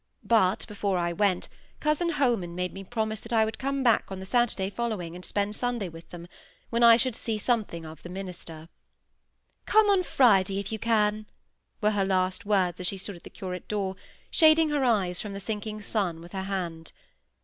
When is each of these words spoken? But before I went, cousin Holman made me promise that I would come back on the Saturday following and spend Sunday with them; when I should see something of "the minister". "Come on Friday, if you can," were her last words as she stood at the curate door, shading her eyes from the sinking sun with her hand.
But 0.25 0.65
before 0.67 0.97
I 0.97 1.13
went, 1.13 1.47
cousin 1.79 2.09
Holman 2.09 2.55
made 2.55 2.73
me 2.73 2.83
promise 2.83 3.19
that 3.19 3.31
I 3.31 3.45
would 3.45 3.59
come 3.59 3.83
back 3.83 4.11
on 4.11 4.19
the 4.19 4.25
Saturday 4.25 4.71
following 4.71 5.15
and 5.15 5.23
spend 5.23 5.55
Sunday 5.55 5.89
with 5.89 6.09
them; 6.09 6.27
when 6.71 6.81
I 6.81 6.97
should 6.97 7.15
see 7.15 7.37
something 7.37 7.85
of 7.85 8.01
"the 8.01 8.09
minister". 8.09 8.67
"Come 9.67 9.91
on 9.91 10.01
Friday, 10.01 10.59
if 10.59 10.71
you 10.71 10.79
can," 10.79 11.27
were 11.81 11.91
her 11.91 12.03
last 12.03 12.47
words 12.47 12.79
as 12.79 12.87
she 12.87 12.97
stood 12.97 13.15
at 13.17 13.23
the 13.23 13.29
curate 13.29 13.67
door, 13.67 13.95
shading 14.31 14.69
her 14.69 14.83
eyes 14.83 15.21
from 15.21 15.33
the 15.33 15.39
sinking 15.39 15.81
sun 15.83 16.19
with 16.19 16.31
her 16.31 16.45
hand. 16.45 16.93